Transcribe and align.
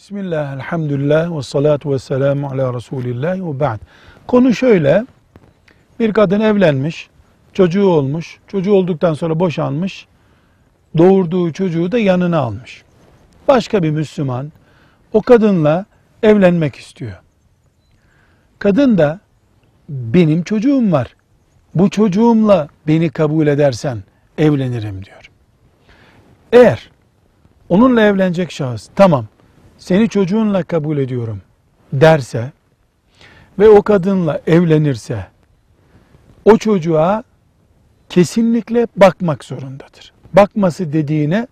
Bismillah, 0.00 0.54
elhamdülillah 0.54 1.36
ve 1.36 1.42
salatu 1.42 1.92
ve 1.92 1.98
selamu 1.98 2.46
ala 2.46 2.74
Resulillah 2.74 3.34
ve 3.34 3.60
ba'd. 3.60 3.78
Konu 4.26 4.54
şöyle, 4.54 5.06
bir 6.00 6.12
kadın 6.12 6.40
evlenmiş, 6.40 7.10
çocuğu 7.52 7.86
olmuş, 7.88 8.38
çocuğu 8.48 8.72
olduktan 8.72 9.14
sonra 9.14 9.40
boşanmış, 9.40 10.06
doğurduğu 10.98 11.52
çocuğu 11.52 11.92
da 11.92 11.98
yanına 11.98 12.38
almış. 12.38 12.82
Başka 13.48 13.82
bir 13.82 13.90
Müslüman 13.90 14.52
o 15.12 15.22
kadınla 15.22 15.84
evlenmek 16.22 16.76
istiyor. 16.76 17.20
Kadın 18.58 18.98
da 18.98 19.20
benim 19.88 20.42
çocuğum 20.42 20.92
var, 20.92 21.16
bu 21.74 21.90
çocuğumla 21.90 22.68
beni 22.86 23.10
kabul 23.10 23.46
edersen 23.46 24.02
evlenirim 24.38 25.04
diyor. 25.04 25.30
Eğer 26.52 26.90
onunla 27.68 28.00
evlenecek 28.02 28.52
şahıs 28.52 28.88
tamam 28.96 29.26
seni 29.80 30.08
çocuğunla 30.08 30.62
kabul 30.62 30.98
ediyorum 30.98 31.42
derse 31.92 32.52
ve 33.58 33.68
o 33.68 33.82
kadınla 33.82 34.40
evlenirse 34.46 35.26
o 36.44 36.56
çocuğa 36.56 37.24
kesinlikle 38.08 38.86
bakmak 38.96 39.44
zorundadır. 39.44 40.12
Bakması 40.32 40.92
dediğine 40.92 41.46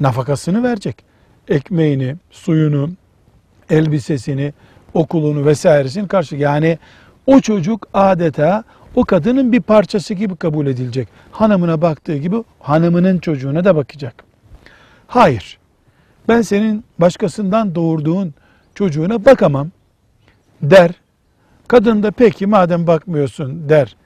nafakasını 0.00 0.62
verecek. 0.62 1.04
Ekmeğini, 1.48 2.16
suyunu, 2.30 2.90
elbisesini, 3.70 4.52
okulunu 4.94 5.46
vesairesini 5.46 6.08
karşı 6.08 6.36
yani 6.36 6.78
o 7.26 7.40
çocuk 7.40 7.88
adeta 7.94 8.64
o 8.94 9.04
kadının 9.04 9.52
bir 9.52 9.60
parçası 9.60 10.14
gibi 10.14 10.36
kabul 10.36 10.66
edilecek. 10.66 11.08
Hanımına 11.32 11.82
baktığı 11.82 12.16
gibi 12.16 12.36
hanımının 12.60 13.18
çocuğuna 13.18 13.64
da 13.64 13.76
bakacak. 13.76 14.24
Hayır. 15.06 15.61
Ben 16.28 16.42
senin 16.42 16.84
başkasından 16.98 17.74
doğurduğun 17.74 18.34
çocuğuna 18.74 19.24
bakamam 19.24 19.70
der. 20.62 20.90
Kadın 21.68 22.02
da 22.02 22.10
peki 22.10 22.46
madem 22.46 22.86
bakmıyorsun 22.86 23.68
der. 23.68 23.96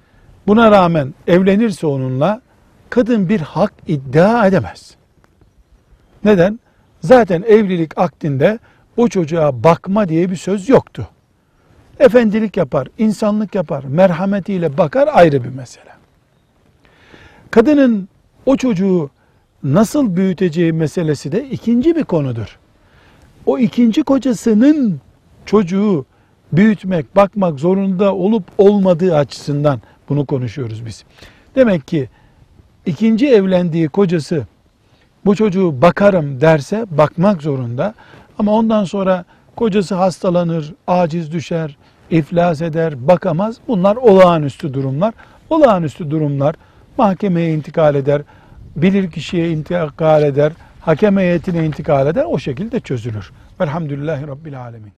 Buna 0.47 0.71
rağmen 0.71 1.15
evlenirse 1.27 1.87
onunla 1.87 2.41
kadın 2.91 3.29
bir 3.29 3.41
hak 3.41 3.73
iddia 3.87 4.47
edemez. 4.47 4.97
Neden? 6.25 6.61
Zaten 7.01 7.43
evlilik 7.43 7.99
akdinde 7.99 8.59
o 8.97 9.09
çocuğa 9.09 9.65
bakma 9.65 10.09
diye 10.09 10.31
bir 10.31 10.37
söz 10.37 10.69
yoktu. 10.69 11.09
Efendilik 11.99 12.57
yapar, 12.57 12.89
insanlık 12.99 13.55
yapar, 13.55 13.85
merhametiyle 13.85 14.79
bakar 14.79 15.09
ayrı 15.13 15.45
bir 15.45 15.49
mesele. 15.49 15.91
Kadının 17.51 18.09
o 18.47 18.57
çocuğu 18.57 19.11
nasıl 19.75 20.17
büyüteceği 20.17 20.73
meselesi 20.73 21.33
de 21.33 21.49
ikinci 21.51 21.97
bir 21.97 22.05
konudur. 22.05 22.59
O 23.47 23.59
ikinci 23.59 24.03
kocasının 24.03 25.01
çocuğu 25.47 26.07
büyütmek, 26.53 27.17
bakmak 27.17 27.61
zorunda 27.61 28.15
olup 28.15 28.45
olmadığı 28.59 29.17
açısından 29.17 29.81
bunu 30.09 30.27
konuşuyoruz 30.27 30.87
biz. 30.87 31.05
Demek 31.55 31.89
ki 31.89 32.09
ikinci 32.87 33.29
evlendiği 33.29 33.89
kocası 33.89 34.47
bu 35.25 35.37
çocuğu 35.37 35.83
bakarım 35.83 36.41
derse 36.41 36.87
bakmak 36.91 37.43
zorunda. 37.43 37.95
Ama 38.39 38.53
ondan 38.53 38.85
sonra 38.85 39.25
kocası 39.57 39.95
hastalanır, 39.95 40.75
aciz 40.87 41.33
düşer, 41.33 41.77
iflas 42.11 42.63
eder, 42.63 43.09
bakamaz. 43.09 43.57
Bunlar 43.69 43.97
olağanüstü 43.97 44.75
durumlar. 44.75 45.15
Olağanüstü 45.51 46.11
durumlar 46.11 46.55
mahkemeye 46.99 47.55
intikal 47.55 47.95
eder, 47.95 48.23
bilir 48.77 49.11
kişiye 49.11 49.51
intikal 49.51 50.23
eder, 50.23 50.53
hakem 50.81 51.17
heyetine 51.17 51.67
intikal 51.67 52.07
eder. 52.07 52.25
O 52.29 52.39
şekilde 52.39 52.81
çözülür. 52.81 53.33
Velhamdülillahi 53.61 54.27
Rabbil 54.27 54.61
Alemin. 54.61 54.93